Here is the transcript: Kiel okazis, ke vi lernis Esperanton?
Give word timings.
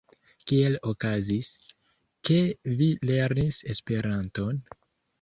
Kiel 0.51 0.77
okazis, 0.91 1.51
ke 2.31 2.41
vi 2.83 2.91
lernis 3.13 3.63
Esperanton? 3.77 4.63